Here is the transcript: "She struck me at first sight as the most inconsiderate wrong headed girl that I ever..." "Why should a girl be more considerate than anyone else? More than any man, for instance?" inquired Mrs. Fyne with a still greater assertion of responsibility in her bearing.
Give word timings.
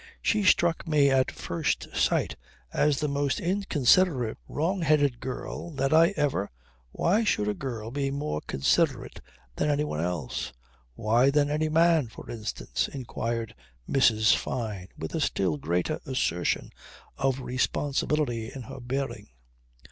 "She 0.19 0.43
struck 0.43 0.87
me 0.87 1.11
at 1.11 1.29
first 1.29 1.87
sight 1.95 2.35
as 2.73 2.99
the 3.01 3.07
most 3.07 3.39
inconsiderate 3.39 4.39
wrong 4.47 4.81
headed 4.81 5.19
girl 5.19 5.69
that 5.75 5.93
I 5.93 6.07
ever..." 6.17 6.49
"Why 6.91 7.23
should 7.23 7.47
a 7.47 7.53
girl 7.53 7.91
be 7.91 8.09
more 8.09 8.41
considerate 8.47 9.21
than 9.57 9.69
anyone 9.69 9.99
else? 10.01 10.53
More 10.97 11.29
than 11.29 11.51
any 11.51 11.69
man, 11.69 12.07
for 12.07 12.31
instance?" 12.31 12.87
inquired 12.87 13.53
Mrs. 13.87 14.35
Fyne 14.35 14.87
with 14.97 15.13
a 15.13 15.21
still 15.21 15.57
greater 15.57 15.99
assertion 16.07 16.71
of 17.15 17.39
responsibility 17.39 18.51
in 18.51 18.63
her 18.63 18.79
bearing. 18.79 19.27